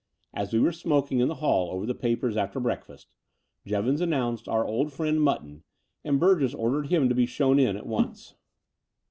As 0.33 0.51
we 0.51 0.59
were 0.59 0.71
smoking 0.71 1.19
in 1.19 1.27
the 1.27 1.35
hall 1.35 1.69
over 1.69 1.85
the 1.85 1.93
papers 1.93 2.35
after 2.35 2.59
breakfast, 2.59 3.07
Jevons 3.67 4.01
announced 4.01 4.47
our 4.49 4.65
old 4.65 4.91
friend 4.91 5.21
Mutton; 5.21 5.61
and 6.03 6.19
Burgess 6.19 6.55
ordered 6.55 6.87
him 6.87 7.07
to 7.07 7.13
be 7.13 7.27
shown 7.27 7.59
in 7.59 7.77
at 7.77 7.85
once. 7.85 8.33